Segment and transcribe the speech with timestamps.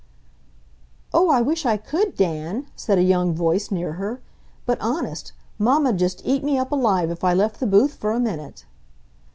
[1.13, 4.19] "Oh, I wish I could, Dan!" said a young voice near her.
[4.65, 5.31] "But honest!
[5.59, 8.65] Momma'd just eat me up alive if I left the booth for a minute!"